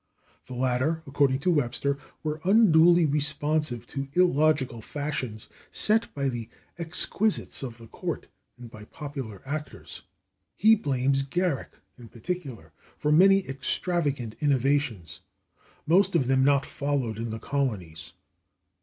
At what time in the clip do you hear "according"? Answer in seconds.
1.05-1.41